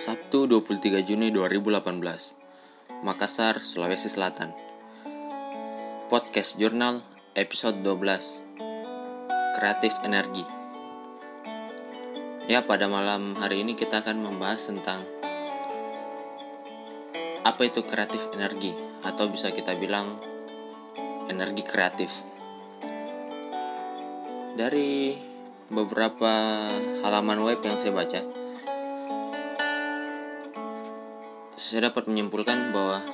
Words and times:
Sabtu 0.00 0.48
23 0.48 1.04
Juni 1.04 1.28
2018 1.28 3.04
Makassar, 3.04 3.60
Sulawesi 3.60 4.08
Selatan. 4.08 4.48
Podcast 6.08 6.56
Jurnal 6.56 7.04
episode 7.36 7.84
12 7.84 8.48
Kreatif 9.60 10.00
Energi. 10.00 10.40
Ya 12.48 12.64
pada 12.64 12.88
malam 12.88 13.36
hari 13.36 13.60
ini 13.60 13.76
kita 13.76 14.00
akan 14.00 14.24
membahas 14.24 14.72
tentang 14.72 15.04
Apa 17.44 17.68
itu 17.68 17.84
kreatif 17.84 18.32
energi 18.32 18.72
Atau 19.04 19.28
bisa 19.28 19.52
kita 19.52 19.76
bilang 19.76 20.16
Energi 21.28 21.60
kreatif. 21.60 22.24
Dari 24.56 25.12
beberapa 25.68 26.32
halaman 27.04 27.44
web 27.44 27.60
yang 27.60 27.76
saya 27.76 27.92
baca 27.92 28.39
saya 31.60 31.92
dapat 31.92 32.08
menyimpulkan 32.08 32.72
bahwa 32.72 33.04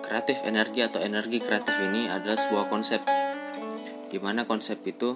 kreatif 0.00 0.40
energi 0.48 0.80
atau 0.80 1.04
energi 1.04 1.44
kreatif 1.44 1.76
ini 1.84 2.08
adalah 2.08 2.40
sebuah 2.40 2.72
konsep. 2.72 3.04
Di 4.08 4.16
mana 4.16 4.48
konsep 4.48 4.80
itu 4.88 5.12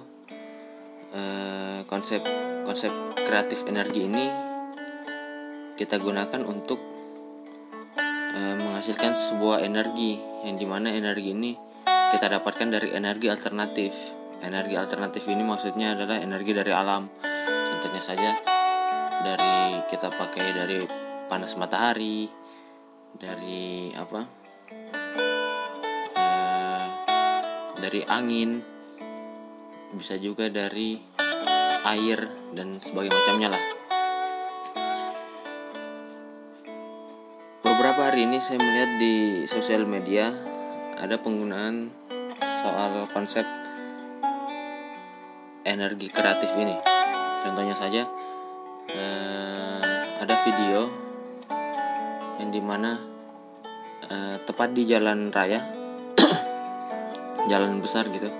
eh, 1.09 1.81
konsep 1.89 2.21
konsep 2.69 2.93
kreatif 3.25 3.65
energi 3.65 4.05
ini 4.05 4.29
kita 5.73 5.97
gunakan 5.97 6.45
untuk 6.45 6.77
eh, 8.29 8.55
menghasilkan 8.61 9.17
sebuah 9.17 9.65
energi 9.65 10.21
yang 10.45 10.61
di 10.61 10.69
mana 10.69 10.93
energi 10.93 11.33
ini 11.33 11.57
kita 12.13 12.29
dapatkan 12.29 12.69
dari 12.69 12.93
energi 12.93 13.25
alternatif. 13.25 14.13
Energi 14.45 14.77
alternatif 14.77 15.25
ini 15.33 15.41
maksudnya 15.41 15.97
adalah 15.97 16.21
energi 16.21 16.53
dari 16.53 16.69
alam. 16.69 17.09
Contohnya 17.41 18.01
saja 18.05 18.37
dari 19.25 19.81
kita 19.89 20.13
pakai 20.13 20.45
dari 20.53 21.10
panas 21.31 21.55
matahari 21.55 22.27
dari 23.15 23.87
apa? 23.95 24.27
Uh, 26.11 26.85
dari 27.79 28.03
angin 28.03 28.59
bisa 29.95 30.19
juga 30.19 30.51
dari 30.51 30.99
air 31.87 32.27
dan 32.51 32.83
sebagainya 32.83 33.15
macamnya 33.15 33.49
lah. 33.55 33.63
Beberapa 37.63 38.11
hari 38.11 38.27
ini 38.27 38.43
saya 38.43 38.59
melihat 38.59 38.91
di 38.99 39.47
sosial 39.47 39.87
media 39.87 40.35
ada 40.99 41.15
penggunaan 41.15 41.95
soal 42.43 43.07
konsep 43.15 43.47
energi 45.63 46.11
kreatif 46.11 46.51
ini. 46.59 46.75
Contohnya 47.39 47.79
saja 47.79 48.03
uh, 48.91 49.81
ada 50.19 50.35
video 50.43 51.10
yang 52.41 52.49
di 52.49 52.57
mana 52.57 52.97
uh, 54.09 54.41
tepat 54.41 54.73
di 54.73 54.89
jalan 54.89 55.29
raya 55.29 55.61
jalan 57.51 57.77
besar 57.77 58.09
gitu. 58.09 58.33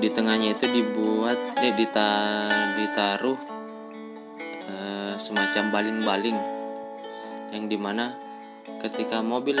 Di 0.00 0.08
tengahnya 0.08 0.56
itu 0.56 0.64
dibuat 0.64 1.60
eh, 1.60 1.76
dita, 1.76 2.08
ditaruh 2.72 3.36
uh, 4.64 5.14
semacam 5.20 5.68
baling-baling. 5.68 6.40
Yang 7.52 7.64
di 7.68 7.76
mana 7.76 8.16
ketika 8.80 9.20
mobil 9.20 9.60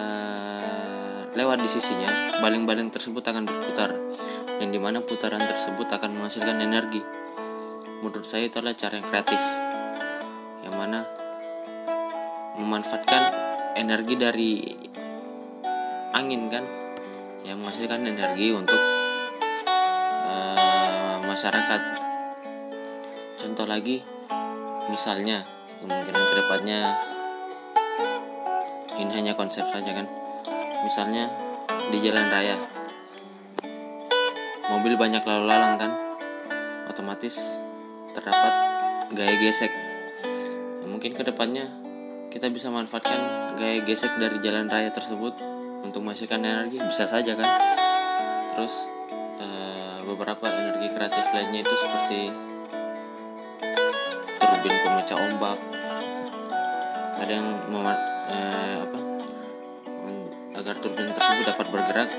uh, 0.00 1.20
lewat 1.36 1.60
di 1.60 1.68
sisinya 1.68 2.40
baling-baling 2.40 2.88
tersebut 2.88 3.20
akan 3.20 3.44
berputar. 3.44 3.92
Yang 4.56 4.70
di 4.72 4.80
mana 4.80 5.04
putaran 5.04 5.44
tersebut 5.44 5.84
akan 5.92 6.16
menghasilkan 6.16 6.64
energi. 6.64 7.04
Menurut 8.00 8.24
saya 8.24 8.48
itu 8.48 8.56
adalah 8.56 8.72
cara 8.72 8.96
yang 8.96 9.04
kreatif. 9.04 9.42
Yang 10.64 10.74
mana 10.80 11.15
memanfaatkan 12.56 13.22
energi 13.76 14.14
dari 14.16 14.52
angin 16.16 16.48
kan? 16.48 16.64
Yang 17.46 17.56
menghasilkan 17.62 18.02
energi 18.08 18.50
untuk 18.50 18.80
uh, 20.26 21.22
masyarakat. 21.22 21.80
Contoh 23.36 23.66
lagi 23.68 24.02
misalnya 24.90 25.46
kemungkinan 25.78 26.22
ke 26.26 26.34
depannya 26.34 26.80
ini 28.96 29.12
hanya 29.12 29.36
konsep 29.36 29.68
saja 29.68 29.92
kan? 29.92 30.08
Misalnya 30.82 31.30
di 31.92 31.98
jalan 32.02 32.26
raya 32.32 32.56
mobil 34.66 34.98
banyak 34.98 35.22
lalu 35.22 35.44
lalang 35.46 35.78
kan? 35.78 35.92
Otomatis 36.90 37.60
terdapat 38.16 38.52
gaya 39.14 39.36
gesek. 39.38 39.70
Mungkin 40.88 41.12
ke 41.12 41.22
depannya 41.22 41.85
kita 42.36 42.52
bisa 42.52 42.68
manfaatkan 42.68 43.16
gaya 43.56 43.80
gesek 43.80 44.12
dari 44.20 44.36
jalan 44.44 44.68
raya 44.68 44.92
tersebut 44.92 45.32
untuk 45.80 46.04
menghasilkan 46.04 46.44
energi. 46.44 46.76
Bisa 46.84 47.08
saja 47.08 47.32
kan? 47.32 47.48
Terus 48.52 48.92
e, 49.40 49.48
beberapa 50.04 50.44
energi 50.44 50.92
kreatif 50.92 51.32
lainnya 51.32 51.64
itu 51.64 51.72
seperti 51.72 52.28
turbin 54.36 54.76
pemecah 54.84 55.16
ombak. 55.16 55.56
Ada 57.24 57.32
yang 57.40 57.48
mema- 57.72 58.04
e, 58.28 58.38
apa? 58.84 58.98
Agar 60.60 60.76
turbin 60.76 61.16
tersebut 61.16 61.56
dapat 61.56 61.66
bergerak 61.72 62.12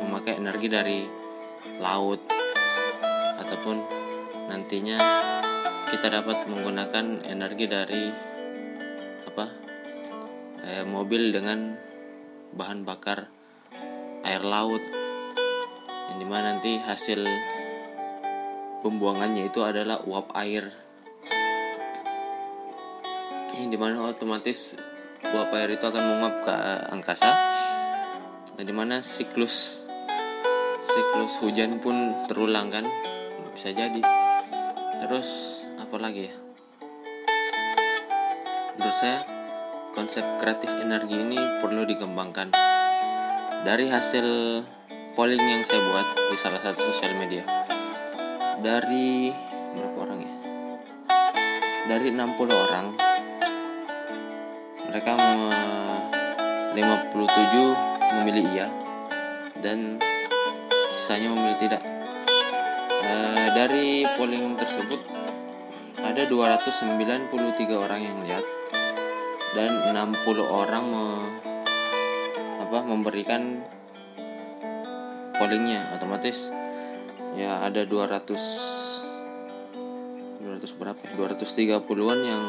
memakai 0.00 0.40
energi 0.40 0.68
dari 0.72 1.00
laut 1.76 2.24
ataupun 3.36 3.84
nantinya 4.48 4.96
kita 5.92 6.08
dapat 6.08 6.48
menggunakan 6.48 7.20
energi 7.28 7.68
dari 7.68 8.27
apa 9.38 9.54
eh, 10.66 10.82
mobil 10.82 11.30
dengan 11.30 11.78
bahan 12.58 12.82
bakar 12.82 13.30
air 14.26 14.42
laut 14.42 14.82
yang 16.10 16.18
di 16.18 16.26
mana 16.26 16.58
nanti 16.58 16.74
hasil 16.74 17.22
pembuangannya 18.82 19.46
itu 19.46 19.62
adalah 19.62 20.02
uap 20.02 20.34
air. 20.34 20.74
Yang 23.54 23.70
di 23.70 23.78
mana 23.78 24.10
otomatis 24.10 24.74
uap 25.22 25.54
air 25.54 25.70
itu 25.70 25.86
akan 25.86 26.02
menguap 26.02 26.42
ke 26.42 26.54
angkasa 26.98 27.30
dan 28.58 28.64
di 28.66 28.74
mana 28.74 29.06
siklus 29.06 29.86
siklus 30.82 31.38
hujan 31.46 31.78
pun 31.78 32.26
terulang 32.26 32.74
kan 32.74 32.90
bisa 33.54 33.70
jadi. 33.70 34.02
Terus 34.98 35.62
apa 35.78 35.94
lagi 35.94 36.26
ya 36.26 36.47
menurut 38.78 38.94
saya 38.94 39.26
konsep 39.90 40.22
kreatif 40.38 40.70
energi 40.78 41.18
ini 41.18 41.34
perlu 41.58 41.82
dikembangkan. 41.82 42.54
Dari 43.66 43.90
hasil 43.90 44.26
polling 45.18 45.42
yang 45.42 45.66
saya 45.66 45.82
buat 45.82 46.06
di 46.30 46.38
salah 46.38 46.62
satu 46.62 46.86
sosial 46.86 47.18
media. 47.18 47.42
Dari 48.62 49.34
berapa 49.74 49.98
orang 49.98 50.20
ya? 50.22 50.34
Dari 51.90 52.14
60 52.14 52.38
orang 52.54 52.86
mereka 54.88 55.10
57 55.18 56.78
memilih 58.14 58.44
iya 58.54 58.70
dan 59.58 59.98
sisanya 60.86 61.34
memilih 61.34 61.58
tidak. 61.58 61.82
E, 63.02 63.12
dari 63.58 64.06
polling 64.14 64.54
tersebut 64.54 65.02
ada 65.98 66.22
293 66.30 67.26
orang 67.74 68.00
yang 68.06 68.22
lihat 68.22 68.57
dan 69.56 69.70
60 69.92 70.44
orang 70.44 70.84
me, 70.88 71.06
apa 72.60 72.78
memberikan 72.84 73.64
pollingnya 75.38 75.94
otomatis. 75.96 76.52
Ya 77.38 77.62
ada 77.62 77.86
200 77.86 78.34
200 80.42 80.80
berapa 80.80 81.02
230-an 81.14 82.20
yang 82.24 82.44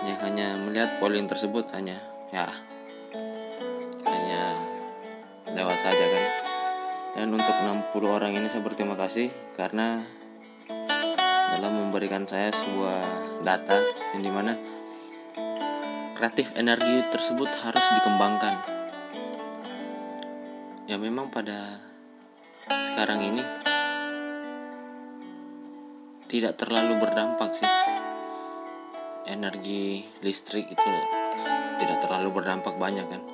yang 0.00 0.18
hanya 0.24 0.56
melihat 0.60 0.96
polling 1.00 1.28
tersebut 1.28 1.68
hanya 1.76 1.96
ya 2.32 2.48
hanya 4.06 4.42
lewat 5.50 5.78
saja 5.80 6.04
kan. 6.04 6.26
Dan 7.10 7.34
untuk 7.34 7.56
60 7.58 7.90
orang 8.06 8.32
ini 8.38 8.46
saya 8.46 8.62
berterima 8.62 8.94
kasih 8.94 9.34
karena 9.58 10.04
dalam 11.50 11.72
memberikan 11.74 12.24
saya 12.24 12.54
sebuah 12.54 13.00
data 13.42 13.76
yang 14.14 14.22
di 14.22 14.30
mana 14.30 14.52
kreatif 16.20 16.52
energi 16.52 17.00
tersebut 17.08 17.48
harus 17.64 17.80
dikembangkan. 17.96 18.60
Ya 20.84 21.00
memang 21.00 21.32
pada 21.32 21.80
sekarang 22.68 23.24
ini 23.24 23.40
tidak 26.28 26.60
terlalu 26.60 27.00
berdampak 27.00 27.56
sih. 27.56 27.72
Energi 29.32 30.04
listrik 30.20 30.68
itu 30.68 30.92
tidak 31.80 32.04
terlalu 32.04 32.36
berdampak 32.36 32.76
banyak 32.76 33.08
kan. 33.08 33.24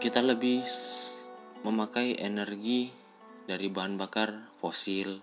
Kita 0.00 0.24
lebih 0.24 0.64
memakai 1.68 2.16
energi 2.16 2.88
dari 3.44 3.68
bahan 3.68 4.00
bakar 4.00 4.56
fosil 4.56 5.20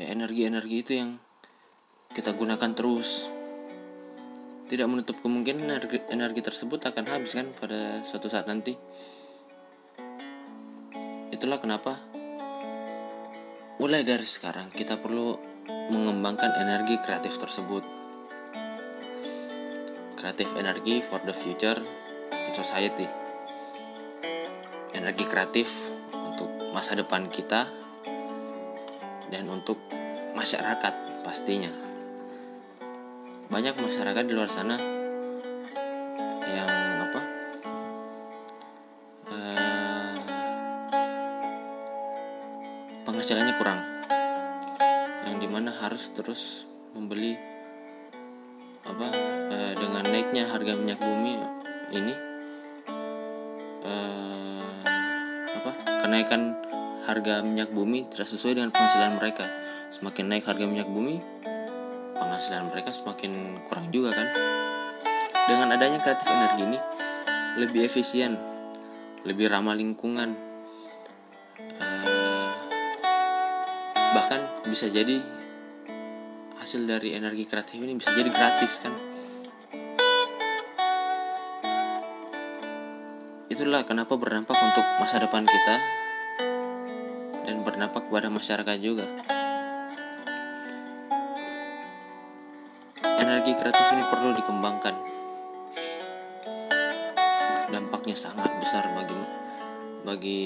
ya 0.00 0.08
energi-energi 0.08 0.76
itu 0.80 0.92
yang 1.04 1.20
kita 2.16 2.32
gunakan 2.32 2.72
terus 2.72 3.36
tidak 4.66 4.86
menutup 4.90 5.16
kemungkinan 5.22 5.70
energi, 5.70 6.02
energi 6.10 6.42
tersebut 6.42 6.82
akan 6.90 7.06
habis 7.06 7.38
kan 7.38 7.46
pada 7.54 8.02
suatu 8.02 8.26
saat 8.26 8.50
nanti. 8.50 8.74
Itulah 11.30 11.62
kenapa 11.62 11.94
mulai 13.78 14.02
dari 14.02 14.26
sekarang 14.26 14.74
kita 14.74 14.98
perlu 14.98 15.38
mengembangkan 15.94 16.58
energi 16.58 16.98
kreatif 16.98 17.38
tersebut. 17.38 17.86
Kreatif 20.18 20.50
energi 20.58 20.98
for 20.98 21.22
the 21.22 21.34
future 21.34 21.78
in 22.34 22.50
society. 22.50 23.06
Energi 24.96 25.24
kreatif 25.28 25.70
untuk 26.10 26.50
masa 26.74 26.98
depan 26.98 27.30
kita 27.30 27.70
dan 29.30 29.46
untuk 29.46 29.78
masyarakat 30.34 31.22
pastinya 31.22 31.85
banyak 33.56 33.72
masyarakat 33.80 34.28
di 34.28 34.36
luar 34.36 34.52
sana 34.52 34.76
yang 36.44 36.72
apa 37.08 37.20
eh, 39.32 40.16
penghasilannya 43.08 43.54
kurang 43.56 43.80
yang 45.24 45.40
di 45.40 45.48
mana 45.48 45.72
harus 45.72 46.12
terus 46.12 46.68
membeli 46.92 47.32
apa 48.84 49.08
eh, 49.48 49.72
dengan 49.72 50.04
naiknya 50.04 50.52
harga 50.52 50.76
minyak 50.76 51.00
bumi 51.00 51.40
ini 51.96 52.14
eh, 53.88 54.84
apa 55.56 55.70
kenaikan 56.04 56.60
harga 57.08 57.40
minyak 57.40 57.72
bumi 57.72 58.04
tidak 58.12 58.28
sesuai 58.28 58.58
dengan 58.58 58.74
penghasilan 58.74 59.14
mereka. 59.14 59.46
Semakin 59.94 60.26
naik 60.26 60.44
harga 60.44 60.66
minyak 60.66 60.90
bumi 60.90 61.22
penghasilan 62.16 62.72
mereka 62.72 62.90
semakin 62.92 63.60
kurang 63.68 63.92
juga 63.92 64.16
kan? 64.16 64.28
Dengan 65.46 65.70
adanya 65.72 66.02
kreatif 66.02 66.26
energi 66.26 66.62
ini 66.66 66.78
lebih 67.56 67.88
efisien 67.88 68.36
lebih 69.26 69.50
ramah 69.50 69.74
lingkungan 69.74 70.38
eh, 71.82 72.50
bahkan 74.14 74.46
bisa 74.68 74.86
jadi 74.86 75.18
hasil 76.62 76.86
dari 76.86 77.14
energi 77.14 77.46
kreatif 77.46 77.78
ini 77.78 77.94
bisa 77.98 78.14
jadi 78.14 78.30
gratis 78.30 78.74
kan? 78.82 78.94
Itulah 83.46 83.88
kenapa 83.88 84.18
berdampak 84.20 84.52
untuk 84.52 84.84
masa 85.00 85.16
depan 85.16 85.48
kita 85.48 85.76
dan 87.46 87.62
berdampak 87.62 88.04
kepada 88.10 88.28
masyarakat 88.28 88.76
juga 88.82 89.06
energi 93.46 93.62
kreatif 93.62 93.86
ini 93.94 94.04
perlu 94.10 94.34
dikembangkan. 94.34 94.94
Dampaknya 97.70 98.18
sangat 98.18 98.50
besar 98.58 98.90
bagi 98.90 99.14
bagi 100.02 100.40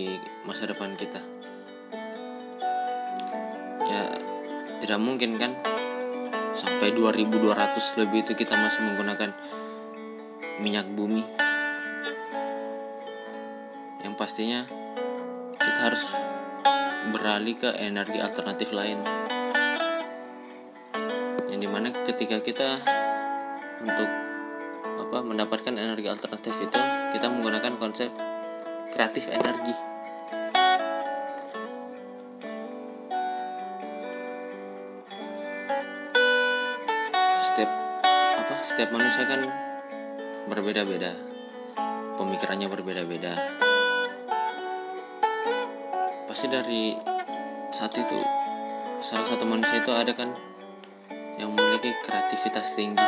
masa 0.44 0.69
depan 0.69 0.93
kita. 1.00 1.17
Ya 3.88 4.05
tidak 4.85 5.00
mungkin 5.00 5.41
kan? 5.41 5.56
Sampai 6.52 6.93
2200 6.93 8.05
lebih 8.05 8.20
itu 8.20 8.37
kita 8.37 8.61
masih 8.61 8.85
menggunakan 8.85 9.32
minyak 10.61 10.85
bumi. 10.93 11.25
Yang 14.05 14.14
pastinya 14.20 14.61
kita 15.56 15.81
harus 15.88 16.05
beralih 17.17 17.56
ke 17.56 17.81
energi 17.81 18.20
alternatif 18.20 18.76
lain 18.76 19.00
yang 21.61 21.69
di 21.69 21.77
mana 21.77 21.93
ketika 22.09 22.41
kita 22.41 22.81
untuk 23.85 24.09
apa 24.81 25.19
mendapatkan 25.21 25.77
energi 25.77 26.09
alternatif 26.09 26.57
itu 26.57 26.81
kita 27.12 27.29
menggunakan 27.29 27.77
konsep 27.77 28.09
kreatif 28.89 29.29
energi. 29.29 29.77
Setiap 37.45 37.69
apa 38.41 38.55
setiap 38.65 38.89
manusia 38.97 39.29
kan 39.29 39.45
berbeda-beda 40.49 41.12
pemikirannya 42.17 42.73
berbeda-beda. 42.73 43.37
Pasti 46.25 46.49
dari 46.49 46.97
saat 47.69 47.93
itu 48.01 48.17
salah 49.05 49.29
satu 49.29 49.45
manusia 49.45 49.85
itu 49.85 49.93
ada 49.93 50.17
kan 50.17 50.33
yang 51.41 51.57
memiliki 51.57 51.97
kreativitas 52.05 52.77
tinggi 52.77 53.01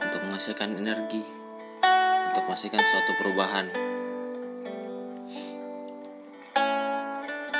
untuk 0.00 0.24
menghasilkan 0.24 0.80
energi 0.80 1.20
untuk 2.32 2.50
menghasilkan 2.50 2.82
suatu 2.82 3.12
perubahan. 3.20 3.66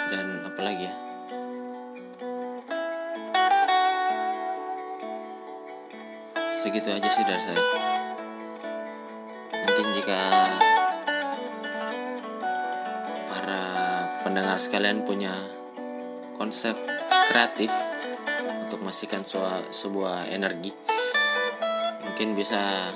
Dan 0.09 0.27
apalagi 0.49 0.89
ya? 0.89 0.95
Segitu 6.51 6.89
aja 6.89 7.09
sih 7.13 7.23
dari 7.29 7.43
saya. 7.45 7.63
Mungkin 9.53 9.87
jika 10.01 10.21
para 13.29 13.63
pendengar 14.25 14.57
sekalian 14.57 15.05
punya 15.05 15.37
konsep 16.41 16.75
kreatif 17.29 17.71
memastikan 18.85 19.25
sebuah 19.73 20.29
energi. 20.29 20.69
Mungkin 22.05 22.37
bisa 22.37 22.93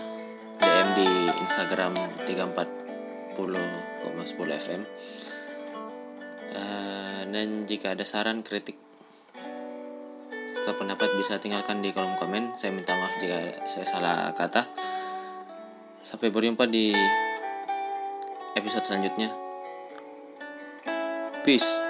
DM 0.60 0.88
di 0.92 1.08
Instagram 1.40 1.96
340,10 2.28 3.40
FM 4.68 4.84
uh, 6.52 7.20
dan 7.24 7.64
jika 7.64 7.96
ada 7.96 8.04
saran 8.04 8.44
kritik 8.44 8.76
atau 10.60 10.76
pendapat 10.76 11.08
bisa 11.16 11.40
tinggalkan 11.40 11.80
di 11.80 11.88
kolom 11.96 12.12
komen. 12.20 12.52
Saya 12.60 12.76
minta 12.76 12.92
maaf 12.92 13.16
jika 13.16 13.64
saya 13.64 13.88
salah 13.88 14.36
kata. 14.36 14.68
Sampai 16.04 16.28
berjumpa 16.28 16.68
di 16.68 16.92
episode 18.52 18.84
selanjutnya. 18.84 19.32
Peace 21.48 21.87